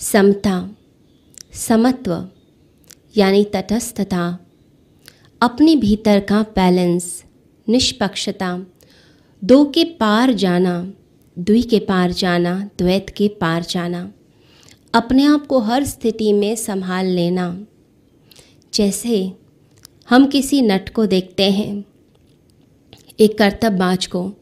समता, 0.00 0.70
समत्व, 1.54 2.28
यानी 3.16 3.44
तटस्थता, 3.44 4.38
अपने 5.40 5.76
भीतर 5.76 6.20
का 6.20 6.42
बैलेंस, 6.42 7.24
निष्पक्षता, 7.68 8.66
दो 9.44 9.64
के 9.64 9.84
पार 9.84 10.32
जाना 10.32 10.92
द्वि 11.38 11.62
के 11.62 11.78
पार 11.78 12.12
जाना, 12.12 12.70
द्वैत 12.78 13.10
के 13.16 13.28
पार 13.28 13.62
जाना, 13.62 14.12
अपने 14.94 15.24
आप 15.24 15.46
को 15.46 15.58
हर 15.58 15.84
स्थिति 15.84 16.32
में 16.32 16.56
संभाल 16.56 17.06
लेना। 17.06 17.66
जैसे 18.74 19.32
हम 20.10 20.26
किसी 20.26 20.62
नट 20.62 20.88
को 20.88 21.06
देखते 21.06 21.50
हैं, 21.50 21.84
एक 23.20 23.38
कर्तव्य 23.38 23.76
बाज 23.76 24.06
को, 24.06 24.32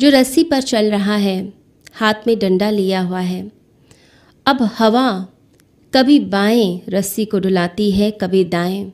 जो 0.00 0.10
रस्सी 0.10 0.44
पर 0.44 0.62
चल 0.62 0.90
रहा 0.90 1.16
है, 1.16 1.52
हाथ 1.92 2.14
में 2.26 2.38
डंडा 2.38 2.70
लिया 2.70 3.00
हुआ 3.00 3.20
है 3.20 3.61
अब 4.46 4.62
हवा 4.78 5.08
कभी 5.92 6.18
बाएँ 6.20 6.80
रस्सी 6.88 7.24
को 7.24 7.38
डुलाती 7.38 7.90
है, 7.90 8.10
कभी 8.10 8.44
दाएँ। 8.44 8.92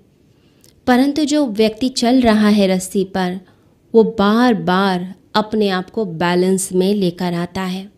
परंतु 0.87 1.25
जो 1.25 1.47
व्यक्ति 1.47 1.89
चल 1.89 2.21
रहा 2.21 2.49
है 2.49 2.67
रस्सी 2.67 3.05
पर, 3.05 3.39
वो 3.95 4.03
बार 4.19 4.55
बार 4.55 5.15
अपने 5.35 5.69
आप 5.69 5.91
को 5.91 6.05
बैलेंस 6.05 6.73
में 6.73 6.95
लेकर 6.95 7.35
आता 7.35 7.63
है। 7.63 7.91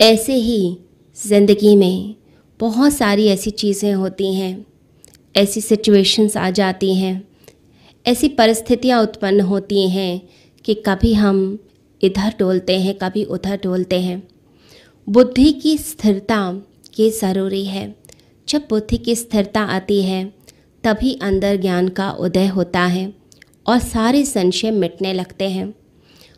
ऐसे 0.00 0.34
ही 0.34 0.78
ज़िंदगी 1.16 1.76
में 1.76 2.14
बहुत 2.60 2.92
सारी 2.92 3.26
ऐसी 3.26 3.50
चीज़ें 3.50 3.92
होती 3.94 4.34
हैं, 4.34 4.66
ऐसी 5.36 5.60
सिचुएशंस 5.60 6.36
आ 6.36 6.50
जाती 6.50 6.94
हैं, 6.94 7.22
ऐसी 8.06 8.28
परिस्थितियाँ 8.28 9.02
उत्पन्न 9.02 9.40
होती 9.40 9.88
हैं 9.88 10.20
कि 10.64 10.82
कभी 10.86 11.14
हम 11.14 11.58
इधर 12.02 12.34
डोलते 12.38 12.80
हैं, 12.80 12.94
कभी 12.94 13.24
उधर 13.24 13.60
डोलते 13.62 14.00
हैं। 14.00 14.22
बुद्धि 15.08 15.52
की 15.52 15.76
स्थिरता 15.78 16.36
ये 17.00 17.08
ज़रूरी 17.10 17.64
है। 17.64 17.94
जब 18.48 18.66
बुद्धि 18.70 18.96
की 18.96 19.14
स्थिरता 19.16 19.60
आती 19.60 20.02
है 20.02 20.24
तभी 20.84 21.12
अंदर 21.22 21.56
ज्ञान 21.56 21.88
का 21.88 22.10
उदय 22.10 22.46
होता 22.46 22.80
है 22.80 23.12
और 23.66 23.78
सारे 23.78 24.24
संशय 24.24 24.70
मिटने 24.70 25.12
लगते 25.12 25.48
हैं। 25.50 25.74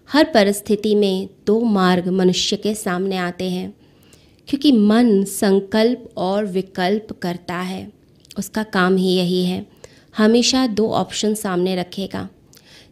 हर 0.09 0.25
परिस्थिति 0.25 0.95
में 0.95 1.29
दो 1.47 1.61
मार्ग 1.61 2.09
मनुष्य 2.09 2.57
के 2.57 2.75
सामने 2.75 3.17
आते 3.17 3.51
हैं 3.51 3.73
क्योंकि 4.49 4.73
मन 4.73 5.25
संकल्प 5.25 6.09
और 6.17 6.45
विकल्प 6.45 7.13
करता 7.23 7.55
है। 7.55 7.91
उसका 8.39 8.63
काम 8.63 8.97
ही 8.97 9.15
यही 9.17 9.45
है 9.45 9.67
हमेशा 10.17 10.67
दो 10.67 10.89
ऑप्शन 10.93 11.35
सामने 11.35 11.77
रखेगा। 11.77 12.29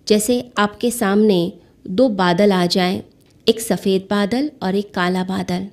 जैसे 0.08 0.52
आपके 0.58 0.90
सामने 0.90 1.52
दो 1.86 2.08
बादल 2.08 2.52
आ 2.52 2.66
जाएँ, 2.66 3.02
एक 3.46 3.60
सफ़ेद 3.60 4.06
बादल 4.10 4.50
और 4.62 4.74
एक 4.74 4.92
काला 4.94 5.22
बादल। 5.24 5.66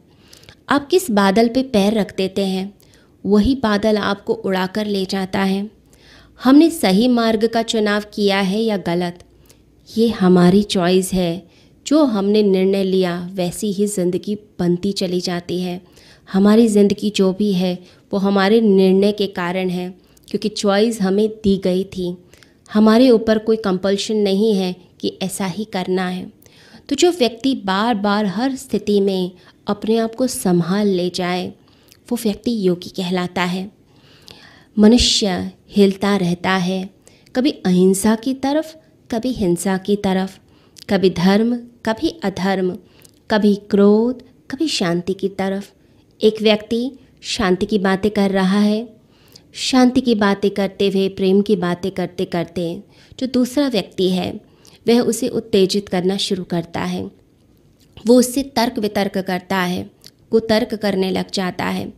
आप 0.69 0.87
किस 0.87 1.09
बादल 1.11 1.47
पे 1.47 1.61
पैर 1.63 1.93
रख 1.93 2.15
देते 2.17 2.45
हैं, 2.45 2.73
वही 3.23 3.53
बादल 3.55 3.97
आपको 3.97 4.33
उड़ाकर 4.33 4.85
ले 4.85 5.03
जाता 5.05 5.39
है। 5.39 5.69
हमने 6.39 6.69
सही 6.69 7.07
मार्ग 7.07 7.45
का 7.47 7.61
चुनाव 7.63 8.03
किया 8.13 8.39
है 8.39 8.61
या 8.61 8.77
गलत? 8.77 9.19
ये 9.89 10.07
हमारी 10.09 10.63
चॉइस 10.63 11.13
है। 11.13 11.47
जो 11.85 12.03
हमने 12.03 12.43
निर्णय 12.43 12.83
लिया, 12.83 13.29
वैसी 13.33 13.71
ही 13.71 13.87
ज़िंदगी 13.87 14.35
बनती 14.59 14.91
चली 14.91 15.21
जाती 15.21 15.61
है। 15.61 15.79
हमारी 16.33 16.67
ज़िंदगी 16.67 17.09
जो 17.09 17.31
भी 17.33 17.51
है, 17.53 17.77
वो 18.13 18.19
हमारे 18.19 18.61
निर्णय 18.61 19.11
के 19.11 19.27
कारण 19.27 19.69
है, 19.69 19.89
क्योंकि 20.27 20.49
चॉइस 20.49 21.01
हमें 21.01 21.27
दी 21.43 21.57
गई 21.57 21.83
थी। 21.83 22.15
हमारे 22.73 23.09
ऊपर 23.09 23.37
कोई 23.37 23.57
कंपल्शन 23.57 24.15
नहीं 24.15 24.53
है 24.55 24.75
कि 24.99 25.17
ऐसा 25.21 25.45
ही 25.45 25.63
करना 25.65 26.07
है। 26.07 26.38
तो 26.89 26.95
जो 26.95 27.11
व्यक्ति 27.11 27.55
बार 27.55 27.95
बार 27.95 28.25
हर 28.25 28.55
स्थिति 28.55 29.01
में 29.01 29.31
अपने 29.67 29.97
आप 29.97 30.15
को 30.15 30.27
संभाल 30.27 30.87
ले 30.87 31.09
जाए, 31.09 31.53
वो 32.11 32.17
व्यक्ति 32.23 32.67
योगी 32.67 32.89
कहलाता 32.89 33.43
है। 33.43 33.71
मनुष्य 34.79 35.51
हिलता 35.69 36.17
रहता 36.17 36.51
है, 36.51 36.89
कभी 37.35 37.51
अहिंसा 37.51 38.15
की 38.15 38.33
तरफ़, 38.33 38.75
कभी 39.11 39.29
हिंसा 39.29 39.77
की 39.77 39.95
तरफ़, 39.95 40.39
कभी 40.89 41.09
धर्म, 41.09 41.55
कभी 41.55 42.09
अधर्म, 42.23 42.77
कभी 43.31 43.55
क्रोध, 43.55 44.23
कभी 44.51 44.67
शांति 44.67 45.13
की 45.13 45.29
तरफ़। 45.29 45.71
एक 46.21 46.41
व्यक्ति 46.41 46.91
शांति 47.21 47.65
की 47.65 47.79
बातें 47.79 48.11
कर 48.11 48.31
रहा 48.31 48.59
है, 48.59 48.93
शांति 49.53 50.01
की 50.01 50.15
बातें 50.15 50.51
करते 50.51 50.87
हुए, 50.87 51.09
प्रेम 51.09 51.41
की 51.41 51.55
बातें 51.55 51.91
करते 51.91 52.25
करते 52.25 52.83
जो 53.19 53.27
दूसरा 53.27 53.67
व्यक्ति 53.67 54.09
है 54.09 54.48
वह 54.85 54.99
उसे 55.01 55.27
उत्तेजित 55.27 55.89
करना 55.89 56.17
शुरू 56.17 56.43
करता 56.43 56.81
है। 56.81 57.03
वो 58.07 58.19
उससे 58.19 58.43
तर्क 58.55 58.79
वितर्क 58.79 59.17
करता 59.17 59.57
है, 59.57 59.89
को 60.31 60.39
तर्क 60.39 60.75
करने 60.75 61.11
लग 61.11 61.31
जाता 61.33 61.65
है। 61.65 61.91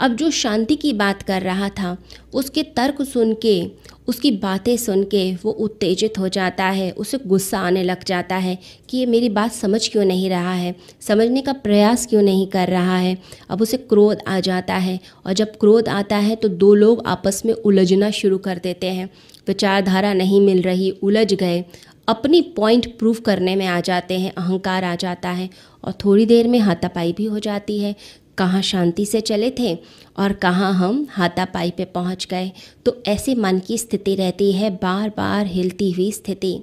अब 0.00 0.14
जो 0.16 0.30
शांति 0.30 0.76
की 0.76 0.92
बात 0.92 1.22
कर 1.22 1.42
रहा 1.42 1.68
था, 1.68 1.96
उसके 2.34 2.62
तर्क 2.76 3.02
सुन 3.02 3.34
के, 3.34 3.62
उसकी 4.08 4.30
बातें 4.32 4.76
सुन 4.76 5.02
के 5.04 5.22
वो 5.34 5.50
उत्तेजित 5.50 6.18
हो 6.18 6.28
जाता 6.28 6.64
है, 6.64 6.90
उसे 6.90 7.18
गुस्सा 7.18 7.58
आने 7.58 7.82
लग 7.82 8.04
जाता 8.04 8.36
है 8.36 8.58
कि 8.88 8.98
ये 8.98 9.06
मेरी 9.06 9.28
बात 9.28 9.52
समझ 9.52 9.88
क्यों 9.88 10.04
नहीं 10.04 10.30
रहा 10.30 10.54
है, 10.54 10.74
समझने 11.00 11.42
का 11.42 11.52
प्रयास 11.52 12.06
क्यों 12.06 12.22
नहीं 12.22 12.46
कर 12.46 12.68
रहा 12.68 12.96
है। 12.96 13.16
अब 13.50 13.62
उसे 13.62 13.76
क्रोध 13.76 14.22
आ 14.28 14.40
जाता 14.40 14.74
है 14.76 14.98
और 15.26 15.32
जब 15.32 15.56
क्रोध 15.56 15.88
आता 15.88 16.16
है 16.16 16.36
तो 16.36 16.48
दो 16.48 16.74
लोग 16.74 17.02
आपस 17.06 17.42
में 17.46 17.52
उलझना 17.54 18.10
शुरू 18.10 18.38
कर 18.38 18.58
देते 18.58 18.86
हैं। 18.86 19.08
विचारधारा 19.46 20.12
नहीं 20.14 20.40
मिल 20.40 20.62
रही, 20.62 20.90
उलझ 20.92 21.32
गए 21.34 21.64
अपनी 22.08 22.42
पॉइंट 22.42 22.98
प्रूव 22.98 23.14
करने 23.14 23.56
में 23.56 23.66
आ 23.66 23.80
जाते 23.80 24.18
हैं, 24.18 24.32
अहंकार 24.32 24.84
आ 24.84 24.94
जाता 24.94 25.28
है 25.28 25.50
और 25.84 25.92
थोड़ी 25.92 26.26
देर 26.26 26.48
में 26.48 26.58
हाथापाई 26.58 27.12
भी 27.12 27.24
हो 27.24 27.38
जाती 27.38 27.78
है। 27.78 27.96
कहाँ 28.38 28.62
शांति 28.62 29.06
से 29.06 29.20
चले 29.20 29.50
थे 29.58 29.78
और 30.18 30.32
कहाँ 30.32 30.72
हम 30.72 31.06
हाथापाई 31.10 31.70
पे 31.70 31.84
पहुँच 31.84 32.26
गए। 32.30 32.52
तो 32.84 33.02
ऐसे 33.06 33.34
मन 33.34 33.58
की 33.58 33.78
स्थिति 33.78 34.14
रहती 34.14 34.52
है 34.52 34.70
बार 34.70 35.08
बार 35.08 35.46
हिलती 35.46 35.90
हुई 35.90 36.12
स्थिति। 36.12 36.60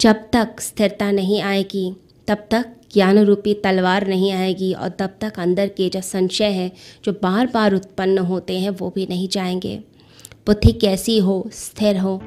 जब 0.00 0.16
तक 0.32 0.60
स्थिरता 0.60 1.10
नहीं 1.10 1.42
आएगी, 1.42 1.94
तब 2.26 2.46
तक 2.50 2.66
ज्ञान 2.92 3.18
रूपी 3.18 3.54
तलवार 3.54 4.06
नहीं 4.06 4.32
आएगी 4.32 4.72
और 4.72 4.88
तब 4.88 5.14
तक 5.20 5.32
अंदर 5.38 5.68
के 5.68 5.88
जो 5.88 6.00
संशय 6.00 6.44
है, 6.44 6.72
जो 7.04 7.12
बार 7.12 7.46
बार 7.46 7.74
उत्पन्न 7.74 8.18
होते 8.18 8.58
हैं, 8.58 8.70
वो 8.70 8.92
भी 8.94 9.06
नहीं 9.06 9.28
जाएँगे। 9.28 9.80
बुद्धि 10.46 10.72
कैसी 10.72 11.18
हो, 11.18 11.50
स्थिर 11.52 11.98
हो। 11.98 12.22